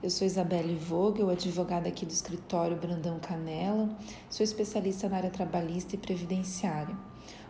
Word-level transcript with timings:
Eu 0.00 0.10
sou 0.10 0.24
Isabelle 0.24 0.76
Vogel, 0.76 1.28
advogada 1.28 1.88
aqui 1.88 2.06
do 2.06 2.12
escritório 2.12 2.76
Brandão 2.76 3.18
Canela, 3.18 3.88
sou 4.30 4.44
especialista 4.44 5.08
na 5.08 5.16
área 5.16 5.28
trabalhista 5.28 5.96
e 5.96 5.98
previdenciária. 5.98 6.96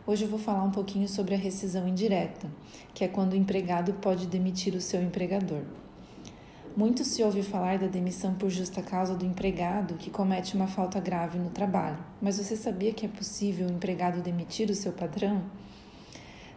Hoje 0.07 0.25
eu 0.25 0.31
vou 0.31 0.39
falar 0.39 0.65
um 0.65 0.71
pouquinho 0.71 1.07
sobre 1.07 1.35
a 1.35 1.39
rescisão 1.39 1.87
indireta, 1.87 2.51
que 2.95 3.05
é 3.05 3.09
quando 3.09 3.35
o 3.35 3.37
empregado 3.37 3.93
pode 3.93 4.27
demitir 4.27 4.75
o 4.75 4.81
seu 4.81 5.03
empregador. 5.03 5.61
Muito 6.75 7.05
se 7.05 7.23
ouve 7.23 7.43
falar 7.43 7.79
da 7.79 7.87
demissão 7.87 8.35
por 8.35 8.49
justa 8.49 8.81
causa 8.81 9.15
do 9.15 9.27
empregado 9.27 9.97
que 9.97 10.09
comete 10.09 10.57
uma 10.57 10.67
falta 10.67 10.99
grave 10.99 11.39
no 11.39 11.51
trabalho, 11.51 11.99
mas 12.19 12.39
você 12.39 12.57
sabia 12.57 12.95
que 12.95 13.05
é 13.05 13.11
possível 13.11 13.69
o 13.69 13.73
empregado 13.73 14.23
demitir 14.23 14.71
o 14.71 14.75
seu 14.75 14.93
patrão? 14.93 15.45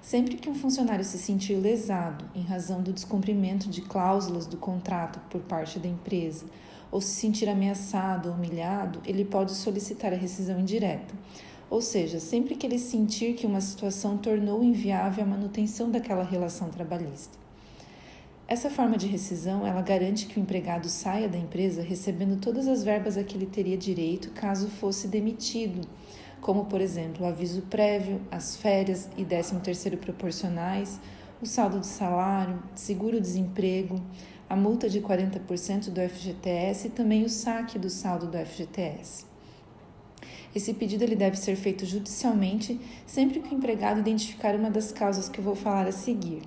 Sempre 0.01 0.35
que 0.35 0.49
um 0.49 0.55
funcionário 0.55 1.05
se 1.05 1.19
sentir 1.19 1.55
lesado 1.55 2.25
em 2.33 2.41
razão 2.41 2.81
do 2.81 2.91
descumprimento 2.91 3.69
de 3.69 3.81
cláusulas 3.81 4.47
do 4.47 4.57
contrato 4.57 5.19
por 5.29 5.41
parte 5.41 5.77
da 5.77 5.87
empresa 5.87 6.45
ou 6.91 6.99
se 6.99 7.13
sentir 7.13 7.47
ameaçado 7.47 8.29
ou 8.29 8.35
humilhado, 8.35 8.99
ele 9.05 9.23
pode 9.23 9.51
solicitar 9.53 10.11
a 10.11 10.17
rescisão 10.17 10.59
indireta. 10.59 11.13
Ou 11.69 11.81
seja, 11.81 12.19
sempre 12.19 12.55
que 12.55 12.65
ele 12.65 12.79
sentir 12.79 13.35
que 13.35 13.45
uma 13.45 13.61
situação 13.61 14.17
tornou 14.17 14.63
inviável 14.63 15.23
a 15.23 15.27
manutenção 15.27 15.89
daquela 15.89 16.23
relação 16.23 16.69
trabalhista. 16.69 17.39
Essa 18.47 18.69
forma 18.69 18.97
de 18.97 19.07
rescisão, 19.07 19.65
ela 19.65 19.81
garante 19.81 20.25
que 20.25 20.37
o 20.37 20.41
empregado 20.41 20.89
saia 20.89 21.29
da 21.29 21.37
empresa 21.37 21.81
recebendo 21.81 22.37
todas 22.41 22.67
as 22.67 22.83
verbas 22.83 23.15
a 23.15 23.23
que 23.23 23.37
ele 23.37 23.45
teria 23.45 23.77
direito 23.77 24.31
caso 24.31 24.67
fosse 24.67 25.07
demitido 25.07 25.87
como 26.41 26.65
por 26.65 26.81
exemplo 26.81 27.25
o 27.25 27.29
aviso 27.29 27.61
prévio, 27.63 28.19
as 28.29 28.57
férias 28.57 29.07
e 29.15 29.23
13º 29.23 29.97
proporcionais, 29.97 30.99
o 31.41 31.45
saldo 31.45 31.79
de 31.79 31.87
salário, 31.87 32.61
seguro-desemprego, 32.75 34.01
a 34.49 34.55
multa 34.55 34.89
de 34.89 34.99
40% 34.99 35.89
do 35.89 36.01
FGTS 36.01 36.87
e 36.87 36.89
também 36.89 37.23
o 37.23 37.29
saque 37.29 37.79
do 37.79 37.89
saldo 37.89 38.27
do 38.27 38.37
FGTS. 38.37 39.25
Esse 40.53 40.73
pedido 40.73 41.03
ele 41.03 41.15
deve 41.15 41.37
ser 41.37 41.55
feito 41.55 41.85
judicialmente 41.85 42.79
sempre 43.05 43.39
que 43.39 43.53
o 43.53 43.57
empregado 43.57 44.01
identificar 44.01 44.53
uma 44.55 44.69
das 44.69 44.91
causas 44.91 45.29
que 45.29 45.39
eu 45.39 45.43
vou 45.43 45.55
falar 45.55 45.87
a 45.87 45.91
seguir. 45.93 46.41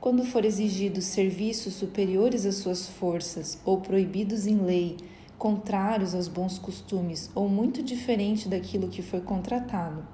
Quando 0.00 0.24
for 0.24 0.44
exigido 0.44 1.02
serviços 1.02 1.74
superiores 1.74 2.46
às 2.46 2.56
suas 2.56 2.86
forças 2.86 3.58
ou 3.64 3.80
proibidos 3.80 4.46
em 4.46 4.56
lei, 4.56 4.96
contrários 5.38 6.14
aos 6.14 6.28
bons 6.28 6.58
costumes 6.58 7.30
ou 7.34 7.48
muito 7.48 7.82
diferente 7.82 8.48
daquilo 8.48 8.88
que 8.88 9.02
foi 9.02 9.20
contratado. 9.20 10.06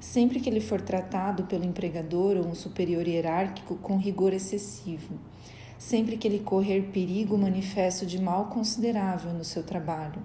Sempre 0.00 0.38
que 0.38 0.48
ele 0.48 0.60
for 0.60 0.80
tratado 0.80 1.44
pelo 1.44 1.64
empregador 1.64 2.36
ou 2.36 2.46
um 2.46 2.54
superior 2.54 3.06
hierárquico 3.06 3.76
com 3.76 3.96
rigor 3.96 4.32
excessivo. 4.32 5.18
Sempre 5.78 6.16
que 6.16 6.28
ele 6.28 6.40
correr 6.40 6.90
perigo 6.92 7.36
manifesto 7.38 8.04
de 8.04 8.20
mal 8.20 8.46
considerável 8.46 9.32
no 9.32 9.44
seu 9.44 9.62
trabalho. 9.62 10.22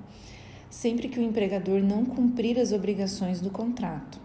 Sempre 0.70 1.08
que 1.08 1.20
o 1.20 1.24
empregador 1.24 1.82
não 1.82 2.06
cumprir 2.06 2.60
as 2.60 2.72
obrigações 2.72 3.42
do 3.42 3.50
contrato. 3.50 4.20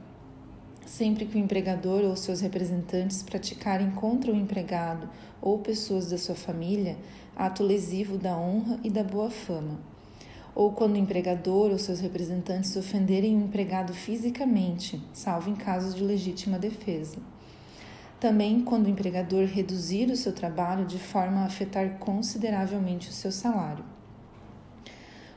Sempre 0.85 1.25
que 1.25 1.37
o 1.37 1.41
empregador 1.41 2.03
ou 2.03 2.15
seus 2.15 2.41
representantes 2.41 3.23
praticarem 3.23 3.91
contra 3.93 4.31
o 4.31 4.37
empregado 4.37 5.09
ou 5.41 5.59
pessoas 5.61 6.11
da 6.11 6.19
sua 6.19 6.35
família 6.35 6.97
ato 7.35 7.63
lesivo 7.63 8.19
da 8.19 8.37
honra 8.37 8.79
e 8.85 8.91
da 8.91 9.03
boa 9.03 9.31
fama 9.31 9.94
ou 10.55 10.73
quando 10.73 10.95
o 10.95 10.99
empregador 10.99 11.71
ou 11.71 11.79
seus 11.79 12.01
representantes 12.01 12.77
ofenderem 12.77 13.37
o 13.37 13.45
empregado 13.45 13.93
fisicamente, 13.93 15.03
salvo 15.13 15.51
em 15.51 15.55
casos 15.55 15.95
de 15.95 16.05
legítima 16.05 16.59
defesa. 16.59 17.17
Também 18.21 18.61
quando 18.61 18.87
o 18.87 18.91
empregador 18.91 19.47
reduzir 19.47 20.11
o 20.11 20.17
seu 20.17 20.33
trabalho 20.33 20.87
de 20.87 20.99
forma 20.99 21.41
a 21.41 21.47
afetar 21.47 21.99
consideravelmente 21.99 23.09
o 23.09 23.13
seu 23.13 23.33
salário. 23.33 23.85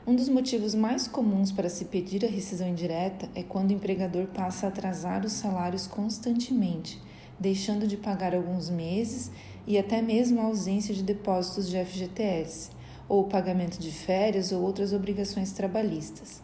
Um 0.06 0.14
dos 0.14 0.28
motivos 0.28 0.74
mais 0.74 1.06
comuns 1.06 1.52
para 1.52 1.68
se 1.68 1.84
pedir 1.86 2.24
a 2.24 2.28
rescisão 2.28 2.68
indireta 2.68 3.28
é 3.34 3.42
quando 3.42 3.70
o 3.70 3.74
empregador 3.74 4.26
passa 4.28 4.66
a 4.66 4.68
atrasar 4.70 5.26
os 5.26 5.32
salários 5.32 5.86
constantemente, 5.86 6.98
deixando 7.38 7.86
de 7.86 7.96
pagar 7.96 8.34
alguns 8.34 8.70
meses 8.70 9.30
e 9.66 9.76
até 9.76 10.00
mesmo 10.00 10.40
a 10.40 10.44
ausência 10.44 10.94
de 10.94 11.02
depósitos 11.02 11.68
de 11.68 11.76
FGTS 11.84 12.77
ou 13.08 13.24
pagamento 13.24 13.78
de 13.78 13.90
férias 13.90 14.52
ou 14.52 14.62
outras 14.62 14.92
obrigações 14.92 15.52
trabalhistas. 15.52 16.42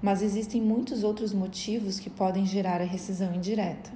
Mas 0.00 0.22
existem 0.22 0.60
muitos 0.60 1.04
outros 1.04 1.32
motivos 1.32 2.00
que 2.00 2.08
podem 2.08 2.46
gerar 2.46 2.80
a 2.80 2.84
rescisão 2.84 3.34
indireta. 3.34 3.90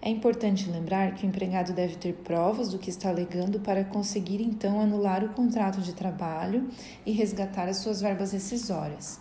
É 0.00 0.10
importante 0.10 0.68
lembrar 0.68 1.14
que 1.14 1.24
o 1.24 1.28
empregado 1.28 1.72
deve 1.72 1.94
ter 1.94 2.14
provas 2.24 2.70
do 2.70 2.78
que 2.78 2.90
está 2.90 3.08
alegando 3.08 3.60
para 3.60 3.84
conseguir 3.84 4.42
então 4.42 4.80
anular 4.80 5.22
o 5.22 5.28
contrato 5.28 5.80
de 5.80 5.92
trabalho 5.92 6.68
e 7.06 7.12
resgatar 7.12 7.68
as 7.68 7.76
suas 7.76 8.00
verbas 8.00 8.32
rescisórias. 8.32 9.20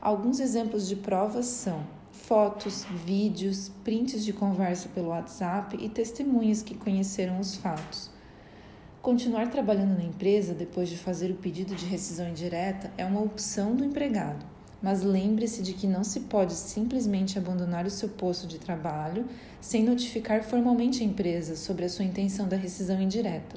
Alguns 0.00 0.40
exemplos 0.40 0.88
de 0.88 0.96
provas 0.96 1.44
são 1.44 1.84
fotos, 2.10 2.86
vídeos, 3.04 3.70
prints 3.84 4.24
de 4.24 4.32
conversa 4.32 4.88
pelo 4.88 5.08
WhatsApp 5.08 5.76
e 5.78 5.88
testemunhas 5.88 6.62
que 6.62 6.74
conheceram 6.74 7.38
os 7.38 7.54
fatos. 7.54 8.15
Continuar 9.06 9.50
trabalhando 9.50 9.96
na 9.96 10.02
empresa 10.02 10.52
depois 10.52 10.88
de 10.88 10.96
fazer 10.96 11.30
o 11.30 11.36
pedido 11.36 11.76
de 11.76 11.86
rescisão 11.86 12.28
indireta 12.28 12.90
é 12.98 13.04
uma 13.04 13.22
opção 13.22 13.76
do 13.76 13.84
empregado, 13.84 14.44
mas 14.82 15.04
lembre-se 15.04 15.62
de 15.62 15.74
que 15.74 15.86
não 15.86 16.02
se 16.02 16.22
pode 16.22 16.54
simplesmente 16.54 17.38
abandonar 17.38 17.86
o 17.86 17.90
seu 17.90 18.08
posto 18.08 18.48
de 18.48 18.58
trabalho 18.58 19.24
sem 19.60 19.84
notificar 19.84 20.42
formalmente 20.42 21.04
a 21.04 21.06
empresa 21.06 21.54
sobre 21.54 21.84
a 21.84 21.88
sua 21.88 22.04
intenção 22.04 22.48
da 22.48 22.56
rescisão 22.56 23.00
indireta. 23.00 23.56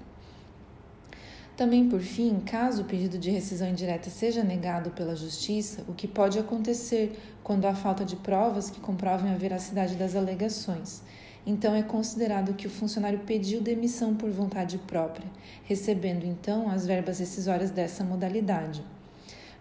Também, 1.58 1.90
por 1.90 2.02
fim, 2.02 2.40
caso 2.46 2.84
o 2.84 2.86
pedido 2.86 3.18
de 3.18 3.32
rescisão 3.32 3.70
indireta 3.70 4.12
seja 4.12 4.44
negado 4.44 4.92
pela 4.92 5.16
Justiça, 5.16 5.84
o 5.88 5.96
que 5.96 6.08
pode 6.08 6.38
acontecer 6.38 7.20
quando 7.44 7.66
há 7.66 7.74
falta 7.74 8.06
de 8.06 8.18
provas 8.18 8.70
que 8.70 8.80
comprovem 8.80 9.32
a 9.32 9.36
veracidade 9.36 9.96
das 9.96 10.16
alegações 10.16 11.02
então 11.46 11.74
é 11.74 11.82
considerado 11.82 12.54
que 12.54 12.68
o 12.68 12.70
funcionário 12.70 13.20
pediu 13.20 13.62
demissão 13.62 14.16
por 14.16 14.30
vontade 14.30 14.78
própria, 14.80 15.28
recebendo 15.64 16.26
então 16.26 16.70
as 16.70 16.86
verbas 16.86 17.20
rescisórias 17.20 17.72
dessa 17.72 18.04
modalidade. 18.04 18.84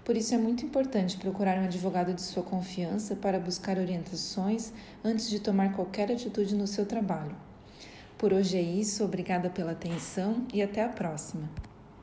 Por 0.04 0.16
isso 0.16 0.34
é 0.34 0.38
muito 0.38 0.64
importante 0.64 1.18
procurar 1.18 1.58
um 1.58 1.64
advogado 1.64 2.14
de 2.14 2.22
sua 2.22 2.42
confiança 2.42 3.14
para 3.14 3.38
buscar 3.38 3.78
orientações 3.78 4.72
antes 5.04 5.28
de 5.28 5.38
tomar 5.38 5.74
qualquer 5.74 6.10
atitude 6.10 6.54
no 6.54 6.66
seu 6.66 6.86
trabalho. 6.86 7.36
Por 8.16 8.32
hoje 8.32 8.56
é 8.56 8.62
isso, 8.62 9.04
obrigada 9.04 9.50
pela 9.50 9.72
atenção 9.72 10.46
e 10.52 10.62
até 10.62 10.82
a 10.82 10.88
próxima. 10.88 11.48